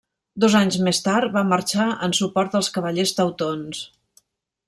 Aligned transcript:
Dos 0.43 0.53
anys 0.59 0.77
més 0.87 1.01
tard 1.07 1.35
va 1.35 1.43
marxar 1.49 1.85
en 2.09 2.17
suport 2.21 2.57
dels 2.57 2.73
Cavallers 2.79 3.13
teutons. 3.19 3.87